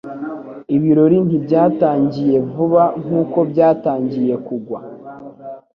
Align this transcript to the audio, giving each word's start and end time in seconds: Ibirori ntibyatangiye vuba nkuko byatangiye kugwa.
Ibirori 0.75 1.17
ntibyatangiye 1.27 2.37
vuba 2.51 2.83
nkuko 3.03 3.39
byatangiye 3.51 4.33
kugwa. 4.45 4.79